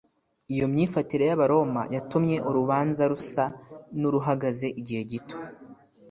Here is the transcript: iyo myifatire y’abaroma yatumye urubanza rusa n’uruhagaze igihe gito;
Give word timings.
iyo 0.53 0.65
myifatire 0.73 1.23
y’abaroma 1.29 1.81
yatumye 1.95 2.37
urubanza 2.49 3.01
rusa 3.11 3.45
n’uruhagaze 3.99 4.67
igihe 4.81 5.01
gito; 5.11 5.37